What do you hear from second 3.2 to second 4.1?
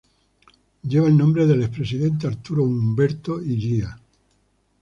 Illia.